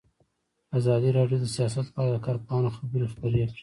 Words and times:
ازادي 0.77 1.09
راډیو 1.17 1.37
د 1.41 1.45
سیاست 1.55 1.85
په 1.93 1.99
اړه 2.05 2.11
د 2.13 2.17
کارپوهانو 2.25 2.75
خبرې 2.77 3.07
خپرې 3.13 3.41
کړي. 3.47 3.57